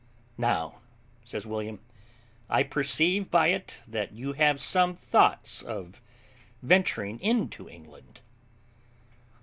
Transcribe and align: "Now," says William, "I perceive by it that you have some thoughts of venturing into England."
"Now," 0.39 0.79
says 1.23 1.45
William, 1.45 1.79
"I 2.49 2.63
perceive 2.63 3.29
by 3.29 3.49
it 3.49 3.83
that 3.87 4.13
you 4.13 4.33
have 4.33 4.59
some 4.59 4.95
thoughts 4.95 5.61
of 5.61 6.01
venturing 6.63 7.19
into 7.19 7.69
England." 7.69 8.21